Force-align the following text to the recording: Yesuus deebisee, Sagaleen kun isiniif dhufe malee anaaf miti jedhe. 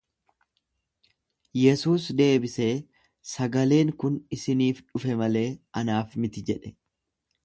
Yesuus 1.63 2.07
deebisee, 2.21 2.71
Sagaleen 3.31 3.91
kun 4.05 4.15
isiniif 4.39 4.81
dhufe 4.87 5.19
malee 5.21 5.45
anaaf 5.83 6.17
miti 6.25 6.45
jedhe. 6.49 6.73